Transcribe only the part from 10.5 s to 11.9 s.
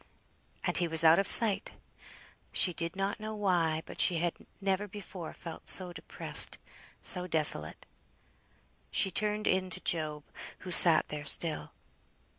who sat there still.